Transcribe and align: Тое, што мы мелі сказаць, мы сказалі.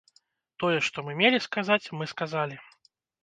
Тое, 0.63 0.79
што 0.87 1.03
мы 1.09 1.13
мелі 1.19 1.39
сказаць, 1.47 1.91
мы 1.99 2.09
сказалі. 2.17 2.57